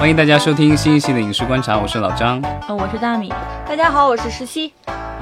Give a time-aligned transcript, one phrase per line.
[0.00, 2.40] 欢迎大家收听新一期的影视观察，我是老张。
[2.66, 3.28] 呃，我是大米。
[3.68, 4.72] 大家好，我是石溪。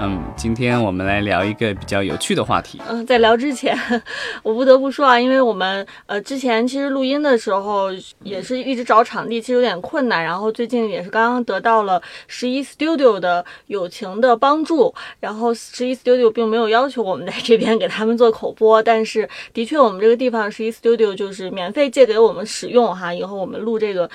[0.01, 2.81] 嗯，今天我们来聊一个比较有趣的话题。
[2.89, 3.77] 嗯，在聊之前，
[4.45, 7.89] 我不得不说啊，因为我们呃之前其实录音的时候
[8.23, 10.23] 也是一直找场地，其实有点困难。
[10.23, 14.95] 然后最近也是刚刚得到了十一 Studio 的友情的帮助。
[15.19, 23.13] 然后十一 Studio 并没有要求我们在这边给他们做口播，但是的确我们这个地方十一 Studio 就是免费借给我们使用哈。
[23.13, 24.09] 以后我们录这个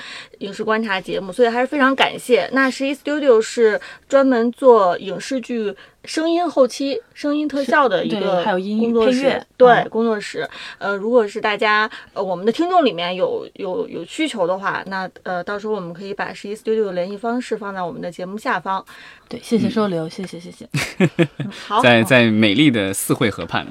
[0.54, 2.48] 影视观察节目，所以还是非常感谢。
[2.54, 5.76] 那十一 Studio 是专门做影视剧。
[6.06, 10.46] 声音后期、声音特效的一个还有音工作室，乐对工作室。
[10.78, 18.84] 呃，如果是大家呃我们的听众里面有有有需求的话，那呃到时候我们可以把十一 Studio 的联系方式放在我们的节目下方。
[19.30, 20.68] 对，谢谢收留，谢谢谢谢。
[21.66, 23.66] 好，在在 美丽的四惠河畔，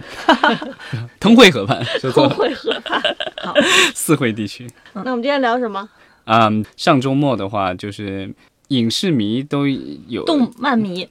[1.20, 2.98] 通惠河畔，通惠河畔。
[3.42, 3.52] 好，
[3.94, 4.66] 四惠地区。
[4.94, 5.86] 那我们今天聊什么？
[6.24, 8.32] 嗯，上周末的话就是。
[8.68, 9.68] 影视迷都
[10.08, 11.06] 有动漫迷，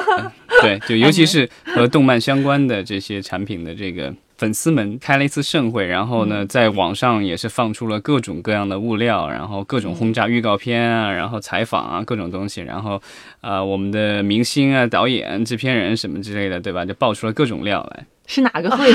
[0.60, 13.00] 对，就尤其是 和动漫相关的这些产品的这个粉丝们开了一次盛会，然后呢，在网上也是放出了各种各样的物料，然后各种轰炸预告片啊，然后采访啊，各种东西，然后
[13.40, 16.84] 啊，我们的明星啊、导演、制片人什么之类的，对吧？
[16.84, 18.04] 就爆出了各种料来。
[18.28, 18.92] 是哪个会？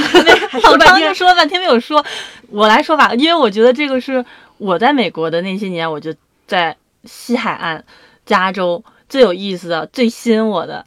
[0.64, 2.02] 老张就说了半天没有说，
[2.48, 4.24] 我来说吧，因为我觉得这个是
[4.58, 6.16] 我在美国的那些年，我就
[6.48, 6.74] 在。
[7.06, 7.84] 西海岸，
[8.26, 10.86] 加州最有意思的、最吸引我的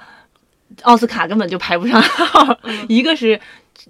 [0.80, 2.58] 奥斯卡根本就排不上号。
[2.88, 3.38] 一个是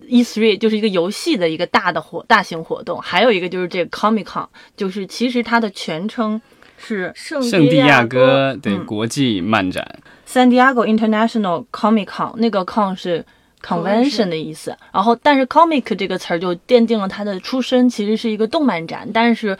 [0.08, 6.42] E3，就是一个游戏的一个大的活大型活动；还有一个就是这个 Comic Con，就是其实它的全称
[6.76, 9.86] 是圣圣地亚哥对国际漫展
[10.28, 12.34] ，San Diego International Comic Con。
[12.38, 13.24] 那个 Con 是
[13.62, 14.76] Convention 的意思。
[14.92, 19.58] 然后，但是 Comic 这个词儿就奠定了它的出身，其实是一个动漫展，但是。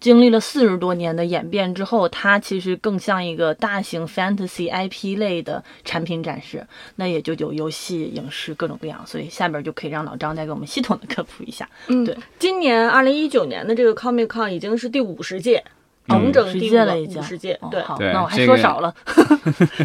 [0.00, 6.64] 经历了四十多年的演变之后，它其实更像一个大型 fantasy IP 类的产品展示，
[6.94, 9.04] 那也就有游戏、影视各种各样。
[9.04, 11.68] 所以下边就可以让老张再给我们系统的科普一下。
[11.88, 15.64] 嗯，对，今年二零一九年的这个 Comic Con 已经是第五十届，
[16.08, 17.58] 整整第五十届。
[17.70, 18.94] 对，好，那我还说少了，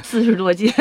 [0.03, 0.73] 四十多届。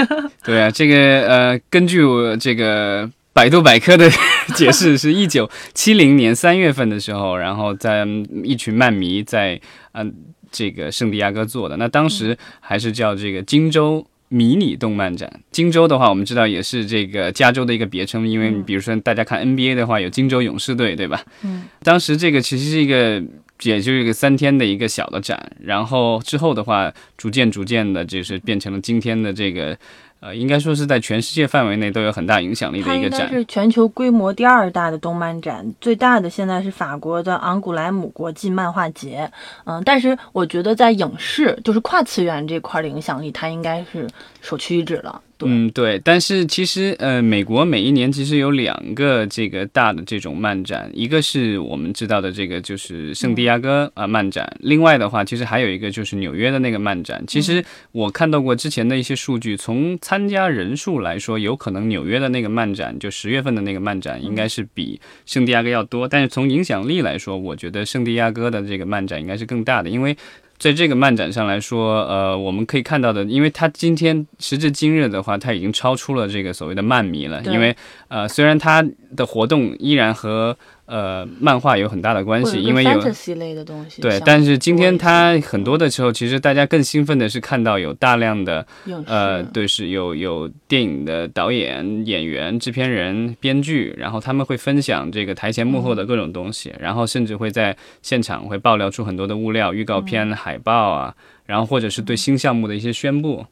[0.44, 0.96] 对啊，这个
[1.28, 3.10] 呃，根据我这个。
[3.34, 4.10] 百度百科的
[4.54, 8.06] 解释是一九七零年三月份的时候，然后在
[8.44, 9.58] 一群漫迷在
[9.92, 10.14] 嗯
[10.50, 11.74] 这个圣地亚哥做的。
[11.78, 15.40] 那当时还是叫这个荆州迷你动漫展。
[15.50, 21.24] 荆州的话，我们知道也是这个加州的一个别称，因为比如说大家看 NBA 的话，有荆州勇士队，对吧？
[21.42, 21.64] 嗯。
[21.82, 23.18] 当时这个其实是一个，
[23.62, 29.76] 也就是一个三天的一个小的展，然后之后的话，逐渐逐渐的，就是变成了今天的这个。
[30.22, 39.28] 呃，应该说是在全世界范围内都有很大影响力的一个展，是全球规模第二大的动漫展，最大的现在是法国的昂古莱姆国际漫画节。
[39.64, 44.08] 嗯，但是我觉得在影视，就是跨次元这块的影响力，它应该是
[44.40, 45.20] 首屈一指了。
[45.44, 57.22] 嗯，对，但是其实，呃，美国每一年其实有两个这个大的这种漫展，一个是我们知道的这个就是圣地亚哥啊漫展，另外的话，其实还有一个就是纽约的那个漫展。
[57.26, 66.06] 其实我看到过之前的一些数据，从参加人数来说，有可能纽约的那个漫展，就十月份的那个漫展，应该是比圣地亚哥要多。
[66.08, 70.16] 但是从影响力来说，我觉得圣地亚哥的这个漫展应该是更大的，因为。
[70.62, 77.42] 在这个漫展上来说，呃，我们可以看到的，因为它今天时至今日的话，它已经超出了这个所谓的漫迷了。
[77.46, 77.74] 因为，
[78.06, 78.80] 呃，虽然它
[79.16, 80.56] 的活动依然和。
[80.84, 82.90] 呃，漫画有很大的关系，因为有
[83.36, 84.02] 类的东西。
[84.02, 88.66] 对，但是今天它很多的时候，其实大家更兴奋的是看到有大量的
[89.06, 101.14] 呃，对，是有有电影的导演、演员、制片人、编剧，然后他们会分享这个台前幕后的各种东西，然后甚至会在现场会爆料出很多的物料、预告片、海报啊，
[101.46, 103.46] 然后或者是对新项目的一些宣布，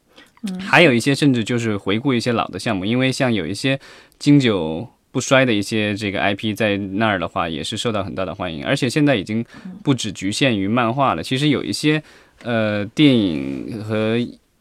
[0.58, 3.78] 还有一些甚至就是回顾一些老的项目，因为像有一些
[4.18, 4.88] 经久。
[5.12, 9.44] 不衰的一些这个 IP 在那儿的话，也是受到很大的欢迎，而且现在已经
[9.82, 11.22] 不只局限于漫画了。
[11.22, 12.02] 其实有一些
[12.42, 14.16] 呃电影和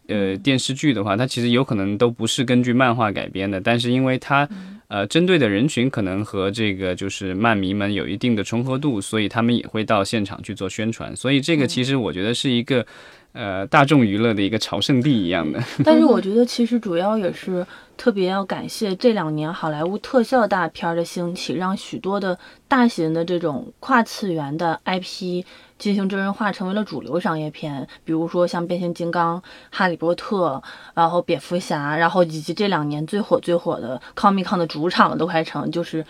[0.07, 4.50] 呃电视剧的话，它其实有可能都不是根据漫画改编的，但是因为它
[4.88, 11.16] 呃针对的人群可能和这个就是漫迷们有一定的重合度，所以他们也会到现场去做宣传。
[11.16, 12.84] 所以这个其实我觉得是一个
[13.33, 15.61] 呃大众娱乐的一个朝圣地一样的。
[15.85, 17.65] 但是我觉得其实主要也是。
[17.99, 25.43] 特别要感谢这两年好莱坞特效大片的兴起，让许多的大型的这种跨次元的 IP
[25.77, 27.85] 进行真人化，成为了主流商业片。
[28.05, 36.05] 比如说像变形金刚、哈利波特，然后蝙蝠侠，然后以及这两年最火最火的 Comic Con 的主场，都快成就是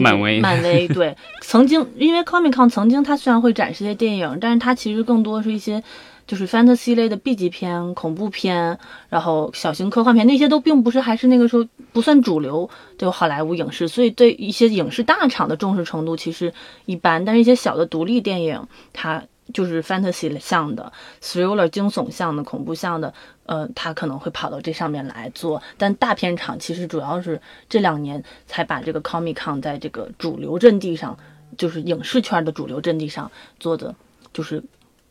[0.00, 0.40] 漫威。
[0.42, 5.80] 漫威对，曾经因为 Comic Con 曾经它虽然会展示一些电影，但是它其实更多是一些。
[6.28, 8.78] 就是 fantasy 类的 B 级片、恐怖片，
[9.08, 16.52] 然后小型科幻片，那些都并不是，还是那个时候不算主流，就好莱坞影视，所以对一些影视大厂的重视程度其实
[16.84, 17.24] 一般。
[17.24, 20.92] 但是，一些小的独立电影，它就是 fantasy 向的、
[21.22, 23.14] thriller 惊悚向的、恐怖向的，
[23.46, 25.62] 呃，它可能会跑到这上面来做。
[25.78, 27.40] 但大片厂其实主要是
[27.70, 31.18] 这两年才把这个 Comic Con 在这个主流阵地上，
[31.56, 33.94] 就是影视圈的主流阵地上做的，
[34.34, 34.62] 就是。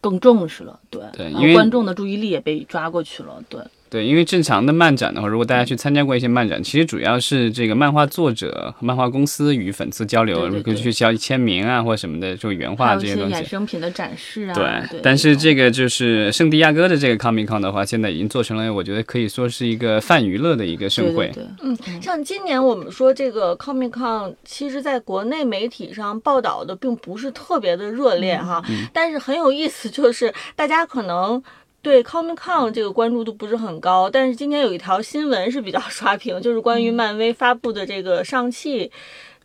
[0.01, 3.59] 更重视了，对，对，因为观众的注意力也被抓过去了，对。
[3.89, 13.35] 对，因为正常的漫展的话，如果大家去参加过一些漫展，其实主要是这个漫画作者、漫画公司与粉丝交流，可以去交签名啊，或者什么的，就原画这些东西。
[13.35, 14.53] 衍生品的展示啊。
[14.53, 21.43] 对，但是这个就是圣地亚哥的这个 Comic Con 的话，现在已经做成了，我觉得可以说是一个泛娱乐的一个盛会对。
[21.61, 31.41] 嗯，像今年我们说这个 Comic Con，其实在国内媒体上报道的并不是特别的热烈哈，但是很有意思，就是大家可能。
[31.81, 38.91] 对 Comic Con 这个关注度不是很高，但是今天有一条新闻是比较 刷屏，就是关于漫威发布的这个上汽，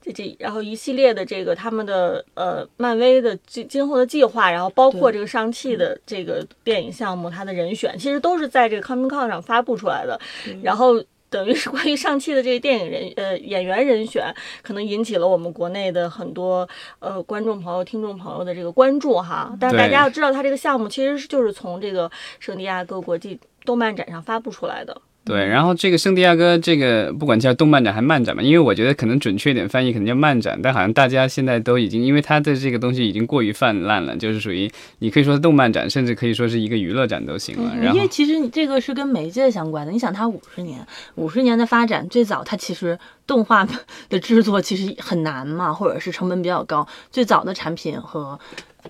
[0.00, 10.20] 这这然后一系列的这个他们的呃漫威的今今后的计划，然后包括这个上汽的这个电影项目，它的人选其实都是在这个 Comic Con 上发布出来的，
[10.62, 11.02] 然后。
[11.32, 14.32] 等于是关于上汽的这个电影人呃演员人选，
[14.62, 16.69] 可能引起了我们国内的很多
[17.00, 19.56] 呃观众朋友、听众朋友的这个关注哈。
[19.58, 25.00] 但是大家要知道，它这个项目其实就是从这个圣地亚哥国际动漫展上发布出来的。
[25.24, 37.72] 对，然后这个圣地亚哥这个不管叫动漫展还漫展嘛，因为我觉得可能准确点翻译可能叫漫展，但好像大家现在都已经因为它的这个东西已经过于泛滥了，就是属于你可以说动漫展，甚至可以说是一个娱乐展都行了。
[37.94, 40.84] 因为其实你这个是跟媒介相关的，你想它五十年，
[41.14, 43.64] 五十年的发展，最早它其实动画
[44.08, 48.38] 的制作其实很难嘛，或者是成本比较高，最早的产品和。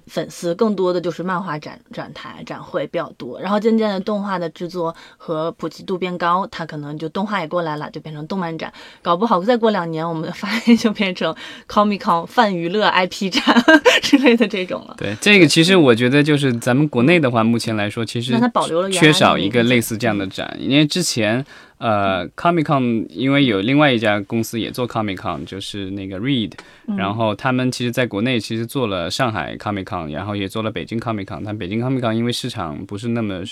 [0.06, 8.73] 粉丝更多的就是漫画展展台展会比较多，然后渐渐的动画的制作和普及度变高，它可能就动画也过来了，就变成动漫展。
[9.03, 11.35] 搞不好再过两年，我们的发现就变成
[11.69, 13.43] Comic Con 泛娱乐 IP 展
[14.03, 14.94] 之类的这种了。
[14.99, 21.44] 对，这个其实我觉得就是咱们国内的话，目前来说其实它保留了缺少一个类似这样的展，因为之前。
[21.82, 26.52] 呃，Comic Con，因为有另外一家公司也做 Comic Con，就是那个 Read，
[26.96, 33.43] 然后他们其实在国内其实做了上海 Comic Con，然后也做了北京 Comic Con，但北京 Comic Con 因为市场不是那么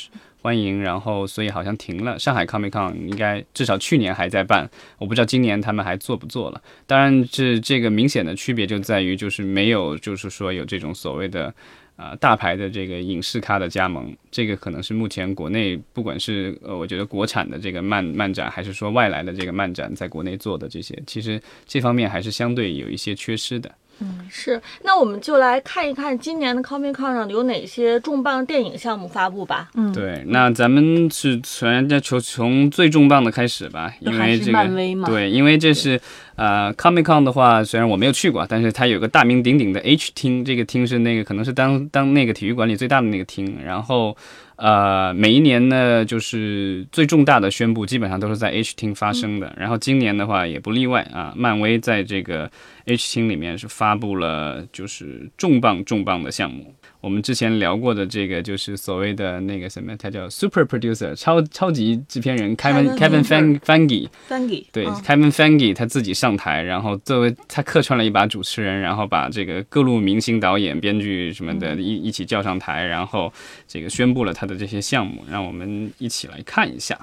[0.42, 2.16] 欢迎，然后所以好像停了。
[2.20, 6.62] 上海 Comic Con 应该至少去年还在办，我不知道今年他们还做不做了。
[6.86, 11.52] 当然，这这个明显的区别就在于就是没有，就是说有这种所谓的。
[12.00, 23.70] 啊，大牌的这个影视咖的加盟，这个可能是目前国内不管是呃，我觉得国产的这个漫漫展，还是说外来的这个漫展，在国内做的这些，其实这方面还是相对有一些缺失的。
[24.02, 29.70] 嗯，是，那我们就来看一看今年的 Comic Con 上有哪些重磅电影项目发布吧。
[29.74, 36.00] 嗯，对，那咱们是从从从最重磅的开始吧，因为这个对，因为这是
[36.40, 44.16] 呃 Comic Con 的话，虽然我没有去过，但是它有个大名鼎鼎的 H 厅，这个厅是那个可能是当当那个体育馆里最大的那个厅，然后。
[44.62, 49.50] 呃，每一年呢，就是最重大的宣布，基本上都是在 H 厅发生的。
[49.56, 52.50] 然后今年的话也不例外啊，漫威在这个
[52.84, 56.74] H 厅里面是发布了就是重磅重磅的项目。
[57.00, 73.32] 我们之前聊过的这个，就是所谓的那个什么，他叫 Super Producer 超超级制片人 Kevin Kevin Fangi，Fangi 对 Kevin Fangi 他自己上台，然后作为他客串了一把主持人，然后把这个各路明星导演、编剧什么的一一起叫上台，然后
[73.66, 76.98] 这个宣布了他的这些项目，让我们一起来看一下。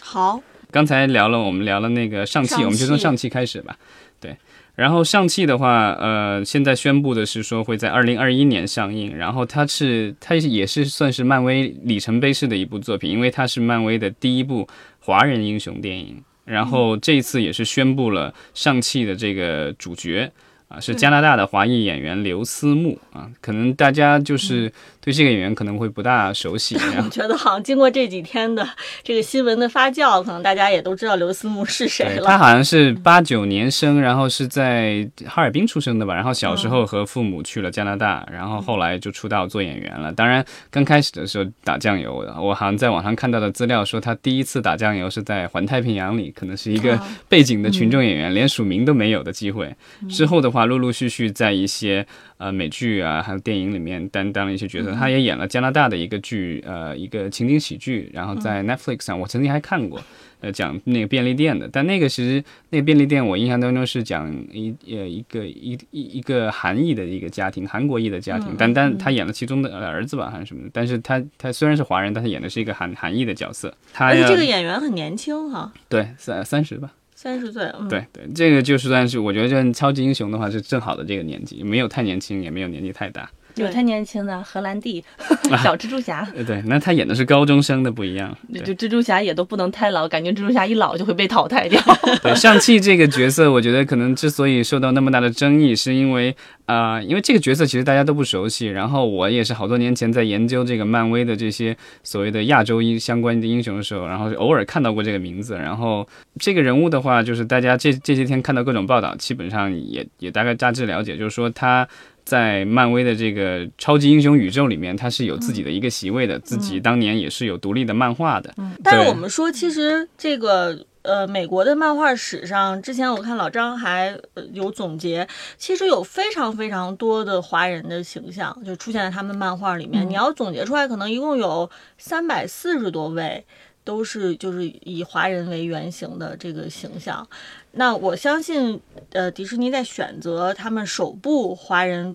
[0.00, 3.76] 好，刚才聊了，我们聊了那个上汽，我们就从上汽开始吧。
[4.20, 4.36] 对。
[4.74, 9.14] 然后上汽的话，呃，现在宣布的是说会在二零二一年上映。
[9.16, 14.66] 然后它是它也是算是漫威里程碑式的一部作品，因为它是漫威的第一部
[14.98, 16.22] 华人英雄电影。
[16.44, 20.32] 然后这一次也是宣布了上汽的这个主角。
[20.72, 26.74] 啊，是加拿大的华裔演员刘思慕啊，可能大家就是对这个演员可能会不大熟悉。
[27.04, 28.66] 我觉得好像经过这几天的
[29.02, 32.26] 这个新闻的发酵，可能大家也都知道刘思慕是谁了。
[32.26, 36.14] 他好像是八九年生，然后是在哈尔滨出生的吧。
[36.14, 40.10] 然后小时候和父母去了加拿大，然后后来就出道做演员了。
[40.10, 46.98] 当然，刚开始的时候打酱油，我好像在网上看到的资料说，他第一次打酱油是在《环太平洋》里，可能是一个
[47.28, 49.70] 背景的群众演员，连署名都没有的机会。
[50.08, 50.61] 之后的话。
[50.66, 52.06] 陆陆续续在一些
[52.38, 54.92] 呃美剧啊，还有电影里面担当了一些角色。
[54.92, 58.10] 他也演了加拿大的一个剧，呃，一个情景喜剧。
[58.12, 60.00] 然后在 Netflix 上，我曾经还看过，
[60.40, 61.68] 呃，讲那个便利店的。
[61.72, 68.54] 但那个其实那个便利店，我印象当中是讲一呃一个一一一个韩裔的一个家庭，韩国裔的家庭。
[68.58, 70.68] 但但他演了其中的儿子吧，还是什么？
[70.72, 73.74] 但是他他虽然是华人，但他演的是一个韩韩裔的角色。
[73.96, 75.72] 而且这个演员很年轻哈。
[75.88, 76.92] 对，三三十吧。
[77.22, 83.30] 三十岁，对对，这个就是算是我觉得，这超级英雄的话是正好的这个年纪，没有太年轻，也没有年纪太大。
[83.56, 85.02] 有太年轻的荷兰弟，
[85.62, 86.26] 小蜘蛛侠。
[86.46, 88.36] 对，那他演的是高中生的不一样。
[88.64, 91.80] 就蜘蛛侠也都不能太老，感觉蜘蛛侠一老就会被淘汰掉。
[92.22, 96.34] 对，上汽这个角色，我觉得可能之所以受到那么大的争议，是因为
[96.66, 98.66] 啊，因为这个角色其实大家都不熟悉。
[98.66, 105.54] 然后我也是好多年前在研究这个漫威的这些所谓的亚洲英相关的英雄的时候，然后偶尔看到过这个名字。
[105.56, 106.06] 然后
[106.38, 111.86] 这个人物的话，就是大家这这些天看到各种报道，基本上也也大概大致了解，就是说他。
[112.24, 118.54] 在漫威的这个超级英雄宇宙里面，他是有自己的一个席位的，自己当年也是有独立的漫画的。
[118.82, 124.16] 但是我们说，其实这个呃，美国的漫画史上，之前我看老张还
[124.52, 125.26] 有总结，
[125.58, 130.08] 其实有非常非常多的华人的形象就出现在他们漫画里面。
[130.08, 133.44] 你要总结出来，可能一共有三百四十多位。
[133.84, 137.28] 都是就是以华人为原型的这个形象，
[137.72, 142.14] 那我相信，呃，迪士尼在选择他们首部华人。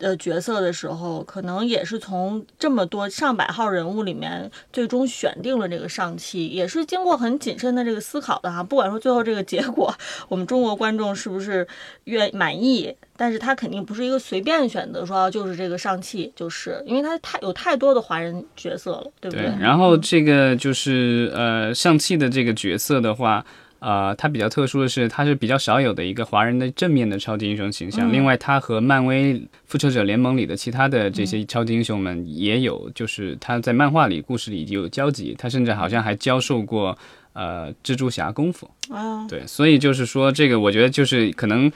[0.00, 8.62] 的角色的时候，可能也是从这么多上百号人物里面最终选定了这个上汽，也是经过很谨慎的这个思考的哈。
[8.62, 9.94] 不管说最后这个结果，
[10.28, 11.64] 我们中国观众是不是
[12.04, 19.44] 愿满意，但是他肯定不是一个随便选择，说就是这个上汽，就是因为他太有太多的华人角色了，对不对？
[19.60, 23.44] 然后这个就是呃，上汽的这个角色的话。
[23.80, 28.12] 啊，它比较特殊的是，它是比较少有的一个华人的正面的超级英雄形象。
[28.12, 35.34] 另外，它和漫威复仇者联盟里的其他的这些超级英雄们也有，就是他在漫画里、故事里有交集。
[35.38, 36.96] 他甚至好像还教授过
[37.32, 38.70] 呃蜘蛛侠功夫。
[38.90, 41.72] 啊，对，所以就是说，这个我觉得就是可能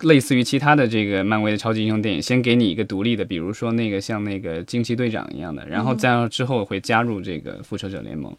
[0.00, 8.32] 类似于其他的这个漫威的超级英雄电影，先给你一个独立的，比如说那个像那个惊奇队长一样的，然后再之后会加入这个复仇者联盟。
[8.32, 8.38] 嗯，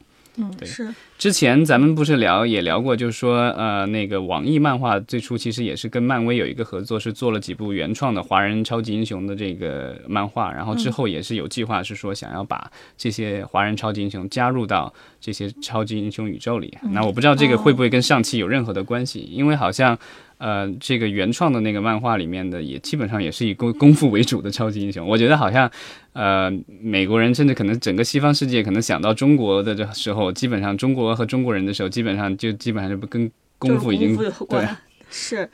[0.58, 16.76] 对，是之前咱们不是聊也聊过，就是说，呃，那个网易漫画最初其实也是跟漫威有一个合作，是做了几部原创的华人超级英雄的这个漫画，然后之后也是有计划是说想要把这些华人超级英雄加入到这些超级英雄宇宙里。
[16.92, 19.98] 那我不知道这个会不会跟上期有任何的关系，因为好像。
[20.44, 25.08] 呃，这个原创的那个漫画里面的也基本上也是以功功夫为主的超级英雄。
[25.08, 25.72] 我觉得好像，
[26.12, 34.18] 呃，美国人甚至可能整个西方世界可能想到中国的这时候，基本上中国和中国人的时候，基本上就基本上就不跟功夫已经
[34.50, 34.68] 对。
[35.10, 35.50] 是，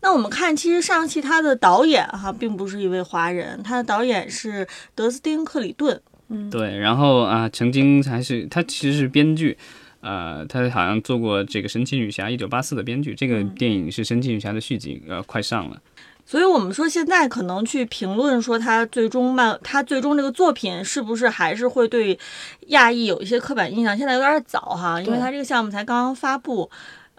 [0.00, 6.02] 那我们看，其实上期他的导演哈，并不是一位华人，他的导演是德斯汀·克里顿。
[6.30, 9.56] 嗯，对，然后啊，曾经还是他其实是编剧。
[10.02, 15.80] 呃，他好像做过这个《神奇女侠》一九八四的编剧，这个电影是《神奇女侠》的续集，呃，快上了。
[16.26, 22.18] 所以我们说现在可能去评论说他最终漫，他最终这个作品是不是还是会对
[22.66, 23.96] 亚裔有一些刻板印象？
[23.96, 26.70] 现在有点早哈，因为他这个项目才刚刚发布。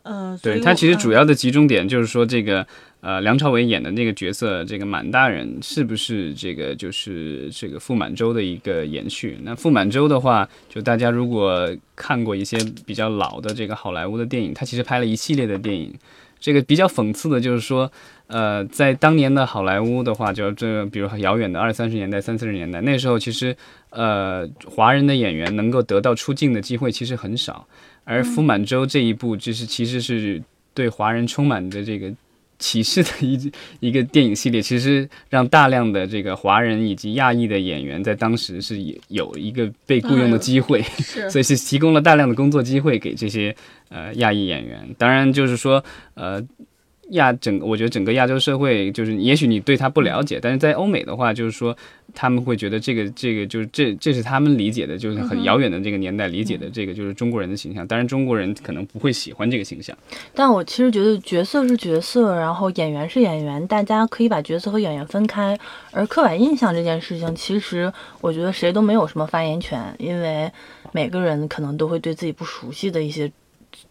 [0.04, 2.68] 嗯，对他其实主要的集中点就是说这个。
[3.04, 9.38] 呃，梁朝伟演的那个角色，这个满大人是不是这个就是这个傅满洲的一个延续？
[9.44, 15.94] 那傅满洲的话，就大家如果看过一些比较老的这个好莱坞的电影，他其实拍了一系列的电影。
[16.40, 17.92] 这个比较讽刺的就是说，
[18.28, 23.54] 呃，在当年的好莱坞的话，就这比如遥远的二三十年代、三四十年代，那时候其实
[23.90, 27.68] 呃，华人的演员能够得到出镜的机会其实很少，
[28.06, 30.42] 而傅满洲这一部就是其实是
[30.74, 32.10] 对华人充满的这个。
[32.60, 38.78] 启示的一 一个电影系列，其实让大量的这个华人以及亚裔的演员在当时是
[39.10, 40.82] 有一个被雇佣的机会，
[41.30, 43.56] 所以是提供了大量的工作机会给这些
[43.90, 44.88] 呃亚裔演员。
[44.98, 45.84] 当然，就是说
[46.14, 46.42] 呃，
[47.10, 51.76] 亚整，我觉得整个亚洲社会，就是也许你对他不了解，但是在欧美的话，就是说
[52.14, 57.86] 他们会觉得这个这个就是这这是他们理解的，就是很遥远的这个年代理解的这个就是中国人的形象。
[57.86, 59.96] 当然中国人可能不会喜欢这个形象。
[60.34, 65.58] 但我其实觉得角色是角色，然后演员是演员，大家可以把角色和演员分开。
[65.92, 67.92] 而刻板印象这件事情，其实
[68.22, 70.50] 我觉得谁都没有什么发言权，因为
[70.94, 73.32] 每个人可能都会对自己不熟悉的一些。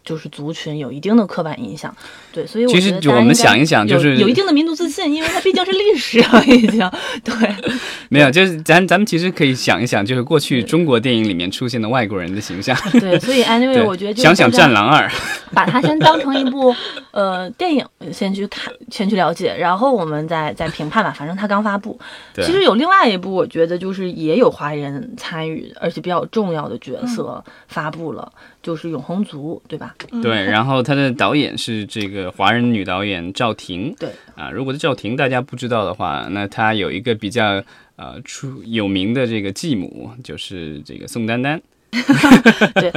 [0.04, 1.94] 就是族群有一定的刻板印象，
[2.32, 6.90] 对，所以其实我们想一想，就是有一定的民族自信，因为它毕竟是历史啊， 已经
[7.22, 7.34] 对。
[8.08, 12.76] 没有，就是咱咱们其实可以想一想，就是过去中国电影里面出现的外国人的形象。
[13.00, 15.08] 对，所以 anyway，我觉得想想《战狼二》，
[15.54, 16.74] 把它先当成一部
[17.12, 21.14] 呃电影，先去看，先去了解，然后我们再再评判吧。
[21.16, 21.98] 反正它刚发布，
[22.34, 28.30] 其实有另外一部，我觉得就是也有华人参与，而且比较重要的角色发布了。
[28.62, 29.91] 就是《永恒族》，对吧？
[30.22, 33.94] 对，然后他的导演是这个华人女导演赵婷。
[33.98, 37.62] 对啊，如果赵婷大家不知道的话，那她有一个比较
[37.96, 41.60] 呃出有名的这个继母，就是这个宋丹丹。
[42.74, 42.92] 对，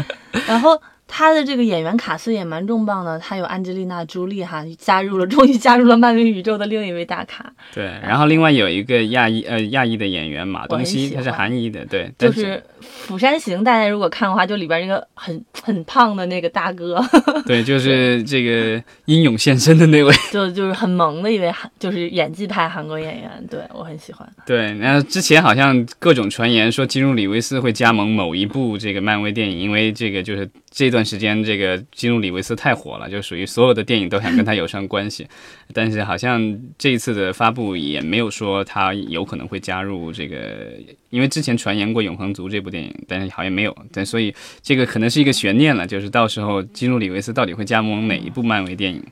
[0.48, 0.82] 然后。
[1.18, 7.50] 他的这个演员卡斯也蛮重磅的，他有安吉丽娜·朱莉哈加入了， 终于加入了漫威宇宙的另一位大咖。
[7.74, 12.48] 对，然后另外有一个亚裔呃亚裔的演员马东锡，他是韩裔的，对，就是
[12.82, 17.02] 《釜山行》，大家如果看的话，就里边一个很很胖的那个大哥。
[17.48, 24.28] 对，就是这个英勇献身的那位，就就是很萌的一位韩，就是演技派韩国演员，对我很喜欢。
[24.46, 30.92] 对，然后之前好像各种传言说基努里维斯会加盟某一部这个漫威电影，因为这个就是这。
[30.96, 35.28] 段时间，这个基努里维斯太火了，就属于所有的电影都想跟他有上关系。
[35.74, 40.72] 但是好像这一次的发布也没有说他有可能会加入这个，
[41.10, 43.76] 因为之前传言过《永恒族》这部电影，但是好像没有。
[43.92, 49.04] 但所以这个可能是一个悬念了，就是到时候基努里维斯到底会加盟哪一部漫威电影？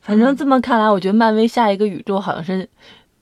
[0.00, 2.66] 反正这么看来，我觉得漫威下一个宇宙好像是。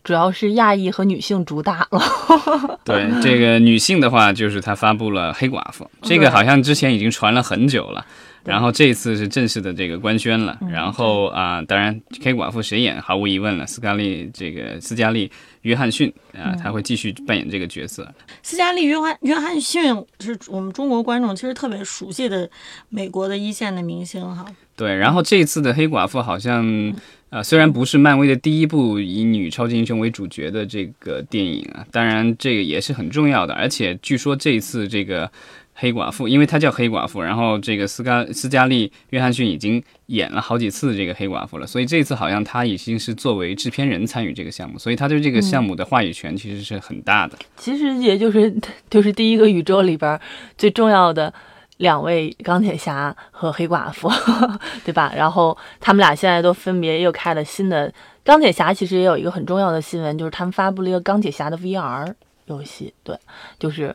[0.05, 2.01] 主要是亚裔和女性主打了。
[2.85, 8.05] 对这个女性的话，就是她发布了黑寡妇，这个好像之前已经传了很久了，
[8.45, 10.59] 然后这一次是正式的这个官宣了。
[10.71, 15.31] 然后啊，当然黑寡妇谁演，毫无疑问了，斯嘉丽这个斯嘉丽
[15.63, 18.07] 约翰逊啊，她会继续扮演这个角色。
[18.43, 19.83] 斯嘉丽约翰约翰逊
[20.21, 22.49] 是我们中国观众其实特别熟悉的
[22.91, 24.45] 美国的一线的明星哈。
[24.77, 26.93] 对，然后这次的黑寡妇好像。
[27.35, 33.53] 啊，虽然不是漫威的第一部以女超级英雄为主角的这个电影啊，当然这个也是很重要的。
[33.53, 35.29] 而且据说这一次这个
[35.75, 47.37] 黑寡妇，因为她叫黑寡妇，然后这个斯嘉斯嘉丽约翰逊已经演了好几次这个黑寡妇了，所以这次好像她已经是作为制片人参与这个项目，所以她对这个项目的话语权其实是很大的。
[47.57, 48.55] 其实也就是
[48.89, 50.21] 就是第一个宇宙里边
[50.57, 51.35] 最重要的。
[51.79, 54.09] 两位钢铁侠和黑寡妇，
[54.85, 55.13] 对吧？
[55.17, 58.73] 然后他们俩现在都分别又开了新的钢铁侠。
[58.73, 62.15] 其实也有一个很重要的新闻，就是他们发布了一个钢铁侠的 VR
[62.47, 62.95] 游戏。
[63.03, 63.19] 对，
[63.59, 63.95] 就是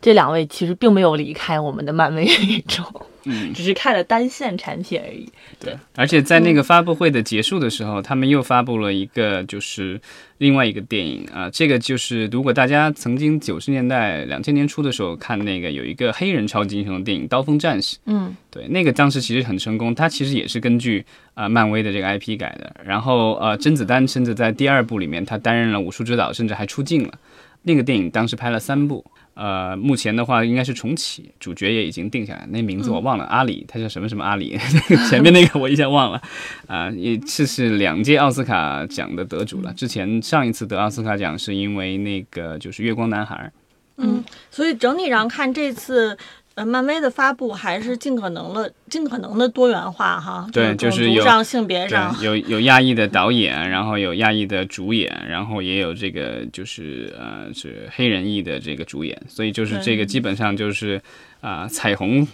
[0.00, 2.82] 这两位其实并没有离开我们的漫威宇宙。
[3.26, 5.28] 嗯，只是看了单线产品而已。
[5.58, 10.00] 对，而且在那个发布会的结束的时候，他们又发布了一个，就是
[10.38, 11.48] 另外一个电影啊。
[11.50, 19.94] 这个就是如果大家曾经九十年代、两千年初的时候看那个有一个黑人超级英雄的电影《刀锋战士》，嗯，对，那个当时其实很成功。
[19.94, 22.74] 它其实也是根据啊漫威的这个 IP 改的。
[22.84, 27.14] 然后呃，甄子丹甚至在第二部里面他担任了武术指导，甚至还出镜了。
[27.62, 29.04] 那个电影当时拍了三部。
[29.34, 34.56] 呃，目前的话应该是重启，主角也已经定下来，那名字我忘了，阿里，他叫什么什么阿里，
[35.10, 36.22] 前面那个我一下忘了，
[36.66, 43.52] 啊，也这是两届奥斯卡奖的得主了，之前上一次得奥斯卡奖是因为那个就是月光男孩，
[43.98, 46.16] 嗯，所以整体上看这次。
[46.54, 50.46] 呃，漫威的发布还是尽可能的、尽可能的多元化哈。
[50.52, 61.00] 对，就是有上性别上有有亚裔的导演，然后有亚裔的主演，然后也有这个就是呃是黑人裔的这个主演，所以就是这个基本上就是
[61.40, 62.26] 啊彩虹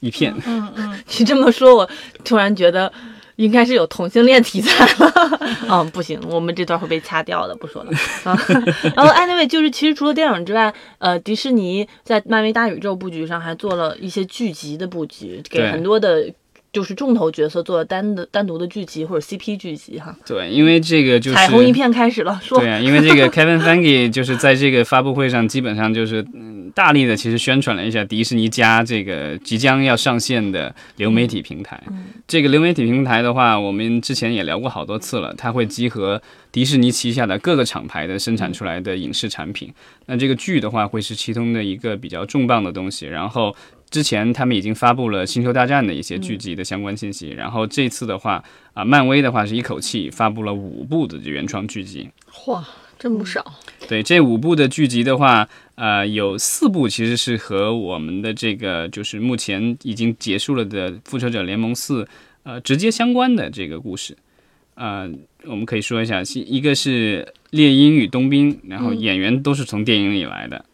[0.00, 0.34] 一片。
[0.46, 1.88] 嗯嗯， 你这么说，我
[2.24, 2.92] 突然觉得。
[3.36, 7.90] 应该是有同性恋题材了，嗯，不行，我们这段会被掐掉的，不说了。
[8.94, 16.32] 然后，anyway，就是其实除了电影之外，呃，迪士尼在漫威大宇宙布局上还做了一些剧集的布局，给很多的。
[16.72, 20.16] 就是重头角色做了单的单独的剧集或者 CP 剧集哈。
[20.24, 22.40] 对，因为这个就是彩虹一片开始了。
[22.42, 31.78] 说对啊，因为这个 Kevin Feige 就是在这个发布会上基本上就是嗯大力的其实宣传了一下迪士尼加这个即将要上线的流媒体平台。
[32.26, 39.70] 这个流媒体平台的话，我们之前也聊过好多次了，它会集合迪士尼旗下的各个厂牌的生产出来的影视产品。
[40.06, 43.54] 那这个剧的话会是其中的一个比较重磅的东西，然后。
[43.92, 52.08] 之前他们已经发布了《星球大战》的一些剧集的相关信息，然后这次的话啊，漫威的话是一口气发布了五部的原创剧集。
[52.46, 52.66] 哇，
[52.98, 53.54] 真不少。
[53.86, 62.02] 对，这五部的剧集的话，呃，有四部其实是和我们的这个就是目前已经结束了的《复仇者联盟四》
[62.44, 64.16] 呃直接相关的这个故事。
[64.74, 65.06] 呃，
[65.44, 70.56] 我们可以说一下，一个是《猎鹰与冬兵》，然后演员都是从电影里来的。
[70.56, 70.71] 嗯，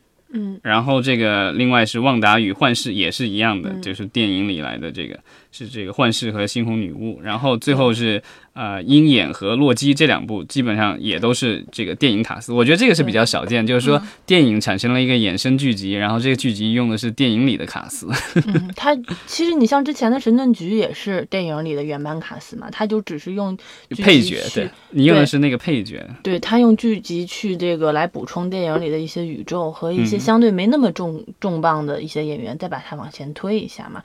[0.63, 5.19] 然后这个另外是《旺达与幻视》也是一样的，就是电影里来的这个
[5.51, 8.23] 是这个幻视和猩红女巫，然后最后是。
[8.55, 18.09] 呃，鹰眼和洛基这两部基本上也都是这个电影卡司，我觉得这个是比较少见，就是说电影产生了一个衍生剧集，然后这个剧集用的是电影里的卡司。
[18.49, 18.97] 嗯，他
[19.29, 23.57] 其实你像之前的神盾局也是电影里的原版卡司嘛，他就只是用
[23.91, 34.03] 配角，对你用的是那个配角，对他用剧集去这个来补充电影里的一些宇宙和一些相对没那么重重磅的一些演员，再把它往前推一下嘛。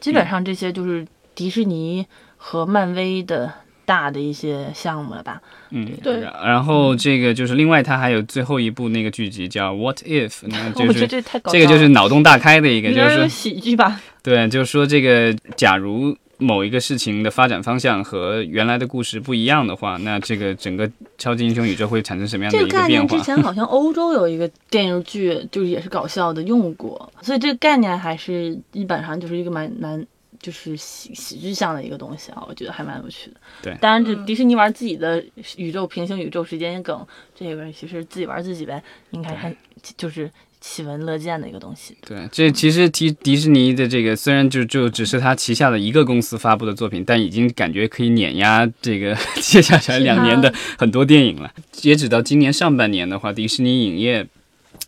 [0.00, 3.52] 基本上这些就是迪士尼和漫威的。
[3.88, 5.40] 大的一些项目了吧？
[5.70, 6.20] 嗯，对。
[6.20, 13.98] 然后这个就是另外，它还有最后一部那个剧集叫《What If》，那 就是这个就是脑洞大开的一个，就是喜剧吧？
[14.22, 23.16] 对，就是说这个假如某一个事情的发展方向和原来的故事不一样的话，那这个整个超级英雄宇宙会产生什么样的一个变化？
[23.16, 30.06] 之前好像 欧洲有一个电视剧，就是也是搞笑的用过，所以这个概念还是基本上就是一个蛮蛮。
[30.40, 33.36] 就是喜喜剧向的一个东西啊，我觉得还蛮有趣的。
[33.60, 35.20] 对，当然这迪士尼玩自己的
[35.56, 39.52] 宇宙、平行宇宙、时间梗，这个其实自己玩自己呗，应该还
[39.96, 41.96] 就是喜闻乐见的一个东西。
[42.06, 51.52] 对，这其实迪迪士尼的这个虽然就就只是他旗下的一个公司发布的作品，但已经感觉可以碾压这个 接下来两年的很多电影了。
[51.70, 54.26] 截止到今年上半年的话，迪士尼影业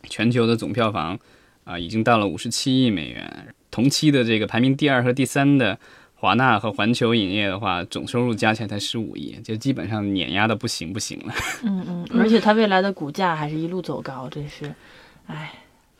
[0.08, 1.18] 全球的总票房
[1.64, 3.54] 啊，已经到了五十七亿美元。
[3.70, 5.78] 同期的这个排名第二和第三的
[6.16, 11.32] 华纳和环球影业的话，总收入加起来才十五亿，就基本上碾压的不行不行了。
[11.62, 14.74] 嗯嗯，而且它未来的股价还是一路走高，真是，
[15.30, 15.52] 哎。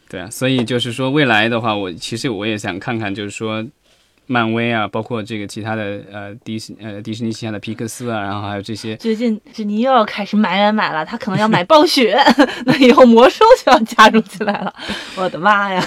[0.09, 3.65] 对啊，所以就是说未来的话，我其实我也想看看，就是说。
[4.31, 8.97] 漫威啊，包括这个其他的呃迪士呃迪士尼旗下的皮克斯啊，然后还有这些。
[8.97, 12.17] 最近迪士尼又要开始买买买了，他可能要买暴雪，
[12.65, 14.73] 那以后魔兽就要加入进来了。
[15.19, 15.85] 我的妈呀！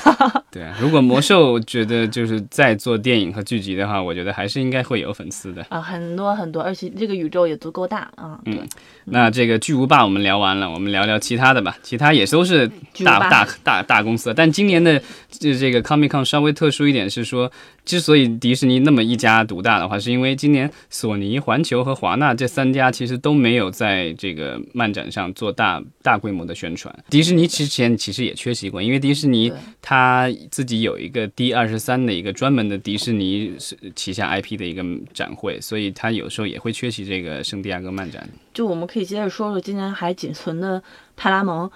[0.52, 8.38] 对啊，如果魔兽觉得就是在做电影和剧集的话，我觉得还是应该会有粉丝的啊，很多很多，而且这个宇宙也足够大啊。
[8.46, 8.68] 嗯，
[9.06, 11.78] 那这个巨无霸我们聊完了，我们聊聊其他的吧。
[11.82, 12.70] 其他也都是
[13.06, 17.50] 大大大大公司，但今年的这这个 Comic Con 稍微特殊一点是说。
[17.86, 26.94] 之所以迪士尼那么一家独大的话，是因为今年索尼、环球和华纳这三家其实都没有在这个漫展上做大大规模的宣传。
[27.10, 33.54] 迪士尼之前其实也缺席过，因为迪士尼它自己有一个 D 二十三的一个专门的迪士尼
[33.96, 38.28] 旗下 IP 的一个展会，所以它有时候也会缺席这个圣地亚哥漫展。
[38.54, 40.82] 就我们可以接着说说今年还仅存的
[41.16, 41.70] 派拉蒙，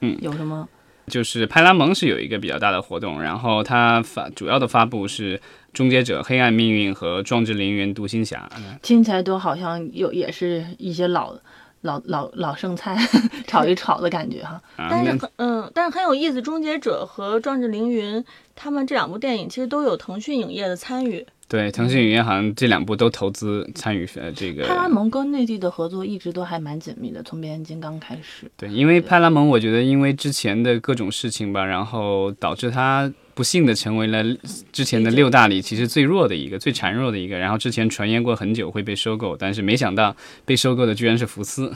[0.00, 0.68] 嗯， 有什么？
[1.08, 5.36] 就是派拉蒙是有一个比较大的活动，然后它发主要的发布是
[5.72, 8.48] 《终结者：黑暗命运》和《壮志凌云：独行侠》。
[8.82, 11.34] 听起来都好像有也是一些老
[11.80, 12.96] 老老老剩菜
[13.48, 14.60] 炒一炒的感觉哈。
[14.76, 18.16] 但是很嗯，但是很有意思，《终结者》和《壮志凌云》
[18.54, 21.26] 他们这两部电影其实都有腾讯影业的参与。
[21.48, 24.64] 对，腾讯影业好像这两部都投资参与呃这个。
[24.66, 28.50] 派拉蒙跟内地的合作一直都还蛮紧密的，从变形金刚开始。
[28.56, 34.24] 对，因为派拉蒙，我觉得因为之前的各种事情吧，然后导致他不幸的成为了
[34.72, 37.38] 之前的六大里其实最弱的一个、最孱弱的一个。
[37.38, 40.14] 然后之前传言过很久会被收购，但是没想到
[40.44, 41.72] 被收购的居然是福斯。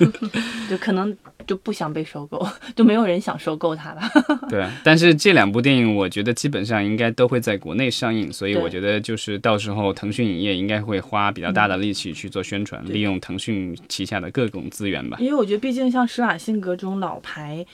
[0.68, 1.16] 就可能。
[1.46, 2.46] 就不想被收购，
[2.76, 4.02] 就没有人想收购它了。
[4.50, 15.16] 对，但是这两部电影，我觉得基本上应该都会在国内上映，所以我觉得就是到时候腾讯影业应该会花比较大的力气去做宣传，利用腾讯旗下的各种资源吧。
[15.18, 17.64] 因为我觉得，毕竟像施瓦辛格这种老牌，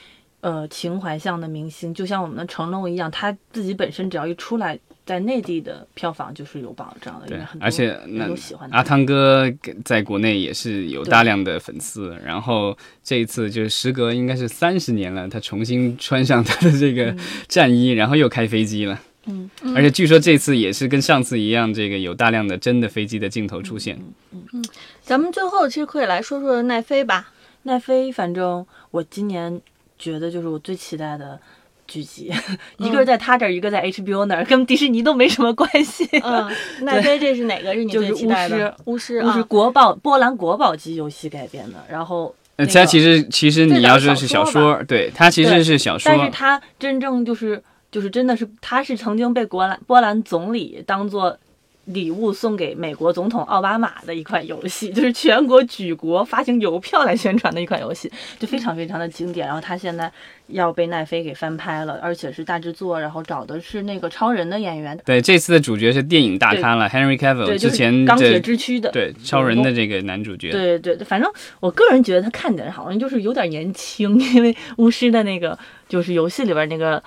[0.45, 4.79] 呃，情怀向的明星，就像我们的成龙一样，他自己本身只要一出来。
[5.07, 8.27] 在内地的票房就是有保障的，对，而且那
[8.71, 9.45] 阿汤哥
[9.85, 12.17] 在国内也是有大量的粉丝。
[12.25, 17.15] 然后这一次就是时隔应该是三十年了，他重新穿上他的这个
[17.49, 18.99] 战衣，然后又开飞机了。
[19.27, 23.99] 嗯，而且据说这次也是跟上次一样，这个有大量的真的飞机的镜头出现。
[24.33, 24.65] 嗯嗯，
[25.03, 27.31] 咱们最后其实可以来说说奈飞吧。
[27.65, 29.61] 奈飞，反正我今年
[29.99, 31.39] 觉得就是我最期待的。
[31.87, 32.33] 剧集，
[32.79, 36.09] 一个在他这儿，一个在 HBO 那儿， 跟迪士尼都没什么关系。
[36.23, 37.75] 嗯， 奈飞这是哪个？
[37.75, 38.75] 是你最期待的？
[38.87, 41.85] 巫师，巫师国宝波兰国宝级游戏改编的。
[41.87, 51.37] 然后，呃，它其实其实你要说是小说，对，它其实是小说，但是它真正就是就是真的是它是曾经被国兰波兰总理当做。
[51.87, 59.47] 礼物送给美国总统奥巴马的一款游戏， 就是全国举国发行邮票来宣传的一款游戏，就非常非常的经典。
[59.47, 60.11] 然后他现在
[60.47, 64.99] 要被奈飞给翻拍了，而且是大制作，然后找的是那个超人的演员。
[65.05, 70.51] 对，这次的主角是电影大咖了，Henry Cavill，之前钢铁之躯的对超人的这个男主角。
[70.51, 77.03] 对对对，反正我个人觉得他看起来好像就是有点年轻，因为巫师的那个就是游戏里边那个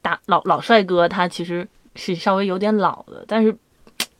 [0.00, 3.54] 大老老帅哥，他其实是稍微有点老的，但是。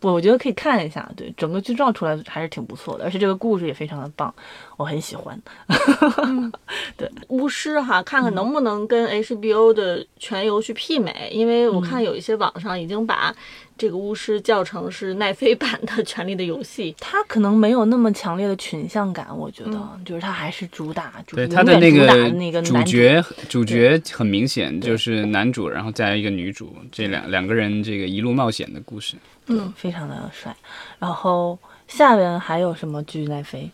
[0.03, 4.35] 我我觉得可以看一下，对整个剧照出来还是挺不错的，而且这个故事也非常的棒，
[4.77, 5.41] 我很喜欢。
[6.97, 13.35] 对巫师哈，看看能不能跟 HBO 的全游去媲美，因为我看有一些网上已经把。
[13.83, 29.17] 这个巫师教程是奈飞版的《权力的游戏》， 它可能没有那么强烈的群像感，我觉得，就是它还是主打，对它的那个那个主角，主角很明显就是男主，然后再一个女主，这两两个人这个一路冒险的故事，
[29.49, 30.55] 嗯，非常的帅。
[31.01, 33.69] 然后下边还有什么剧奈飞？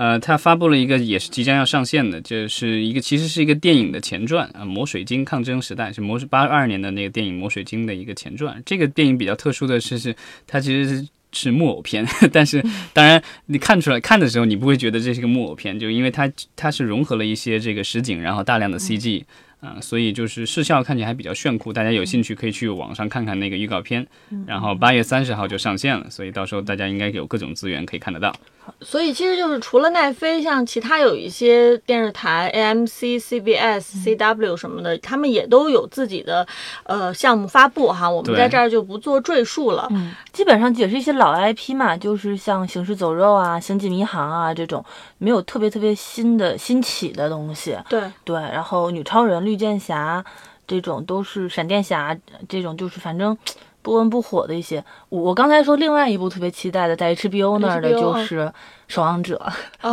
[0.00, 8.62] 呃，他发布了一个也是即将要上线的，就是一个其实是一个电影的前传啊，《魔水晶抗争时代》是魔八二年的那个电影《魔水晶》的一个前传。
[8.64, 19.24] 这个电影比较特殊的是，是它其实是是木偶片， 但是当然你看出来看的时候，你不会觉得这是个木偶片，就因为它它是融合了一些这个实景，然后大量的 CG。
[19.60, 24.06] 啊，所以就是视效看起来还比较炫酷，大家有兴趣可以去网上看看那个预告片。
[24.46, 28.34] 然后八月三十号就上线了，所以到时候大家应该有各种资源可以看得到。
[28.80, 36.46] 所以其实就是除了奈飞，像其他有一些电视台，AMC、CBS、CW 什么的，他们也都有自己的
[36.84, 38.08] 呃项目发布哈。
[38.08, 39.88] 我们在这儿就不做赘述了。
[39.90, 44.84] 嗯，基本上也是一些老 IP 嘛，就是像《行尸走肉》啊、《星际迷航》啊这种，
[45.18, 47.76] 没有特别特别新的新起的东西。
[47.88, 49.49] 对对，然后女超人。
[49.50, 50.24] 绿箭侠
[50.64, 52.16] 这种都是闪电侠
[52.48, 53.36] 这种就是反正
[53.82, 54.84] 不温不火的一些。
[55.08, 58.40] 我我刚才说另外一部特别期待的，在 HBO 那儿的就是
[58.86, 59.40] 《守望者》。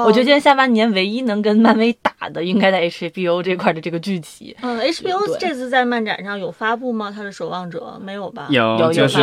[0.04, 4.56] 我觉得今年下半年唯一能跟漫威打的，应该在 HBO 这块的这个剧集。
[4.62, 7.12] 嗯，HBO 这次在漫展上有发布吗？
[7.16, 8.48] 它的《守望者》没有吧？
[8.52, 9.18] 有，有就是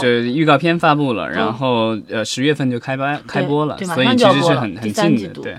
[0.00, 5.56] 就预告片发布了，然后呃十月份就开播开播了，所以其实是很很近的，对。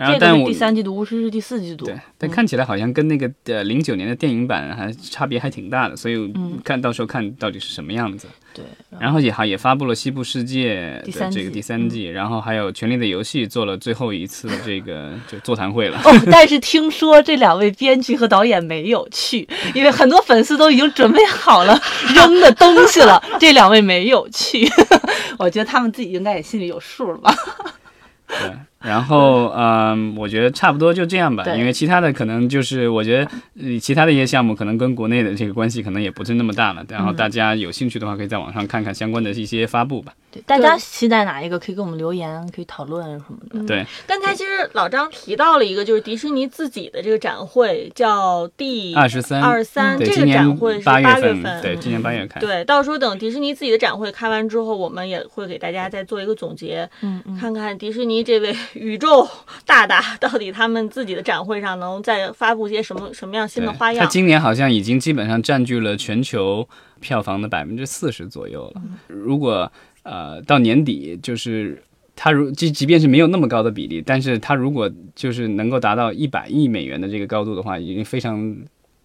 [0.00, 1.84] 然后，但我第三季度，巫师是第四季度。
[1.84, 6.32] 对，但看起来好像跟那个呃零九年的电影版还差别还挺大的，所以
[6.64, 8.26] 看到时候看到底是什么样子。
[8.54, 8.64] 对，
[8.98, 16.00] 然后也好也发布了《西部世界》的这个第三季，然后还有《权力的游戏》做了最后一次这个就座谈会了。
[16.02, 21.78] 哦， 但是听说这两位编剧和导演没有去，因为很多粉丝都已经准备好了
[22.14, 24.66] 扔的东西了，这两位没有去。
[25.38, 27.34] 我觉得他们自己应该也心里有数了吧。
[28.26, 28.50] 对。
[28.82, 33.30] 然后，嗯，我觉得差不多就这样吧，因为其他的可能就是，我觉得，
[33.62, 36.84] 呃，其他的一些项目可能跟国内的这个关系可能也不是那么大了。
[36.88, 40.14] 然后大家有兴趣的话，可以在网上看看相关的一些发布吧。
[40.30, 43.66] 对，大家期待哪一个，可以给我们留言，可以讨论什么的。
[43.66, 52.40] 对，刚才其实老张提到了一个，就是迪士尼自己的这个展会，叫第二十三，二十三，这个展会是八月份，对，今年八月开。
[52.40, 59.28] 对，到时候等迪士尼自己的展会开完之后，我们也会给大家再做一个总结，嗯，看看迪士尼这位宇宙。
[59.64, 64.04] 大大到底他们自己的展会上能再发布些什么什么样新的花样？
[64.04, 68.82] 他今年好像已经基本上占据了全球票房的百分之四十左右了。
[69.06, 69.70] 如果
[70.02, 71.82] 呃到年底，就是
[72.16, 78.56] 他如即即便是没有那么高的比例，但是他如果就是能够达到一百亿美元的这个高度的话，已经非常。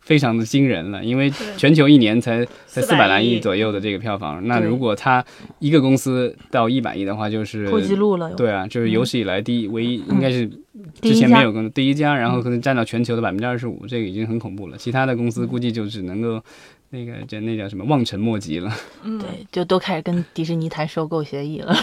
[0.05, 5.25] 非常的惊人了，因为全球一年才才四百来亿左右的这个票房，那如果它
[5.57, 8.31] 一个公司到一百亿的话，就是破纪录了。
[8.35, 10.47] 对啊，就是有史以来第一，唯一应该是
[11.01, 14.77] 之前没有跟第一家，然后可能占到全球的百分之二十五，这个已经很恐怖了。
[14.77, 16.39] 其他的公司估计就只能够
[16.91, 18.71] 那个叫那叫什么望尘莫及了。
[19.03, 21.75] 对，就都开始跟迪士尼谈收购协议了。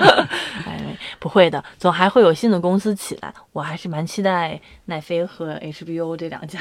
[0.64, 3.34] 哎，不会的，总还会有新的公司起来。
[3.52, 6.58] 我还是蛮期待奈飞和 HBO 这两家。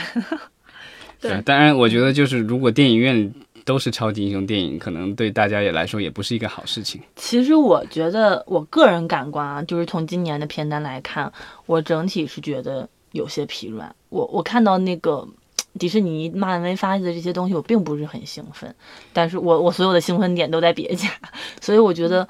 [1.19, 3.33] 对，当然，我觉得就是如果电影院
[3.65, 7.01] 都是超级英雄电影，可能对大家也来说也不是一个好事情。
[7.15, 11.31] 其实我觉得，我个人感官啊，就是从今年的片单来看，
[11.65, 13.93] 我整体是觉得有些疲软。
[14.09, 15.27] 我我看到那个
[15.79, 18.73] 迪士尼、漫威发的这些东西，我并不是很兴奋。
[19.11, 21.09] 但是我我所有的兴奋点都在别家，
[21.61, 22.27] 所以我觉得，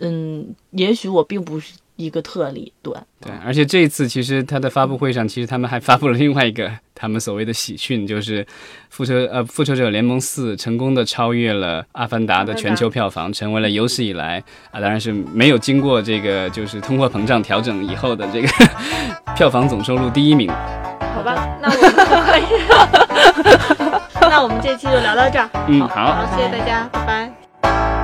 [0.00, 1.74] 嗯，也许我并不是。
[2.00, 8.46] 一个特例，对对，而且这一次其实他的发布会上，其实他们还发布了另外一个他们所谓的喜讯，就是
[8.88, 18.48] 复仇呃复仇者联盟四成功的超越了阿凡达的全球票房，成为了有史以来啊，当然是没有经过这个就是通货膨胀调整以后的这个
[19.36, 20.50] 票房总收入第一名。
[21.14, 22.44] 好吧，那我们可以。
[24.30, 25.50] 那我们这期就聊到这儿。
[25.66, 27.99] 嗯，好，好，谢谢大家，拜拜。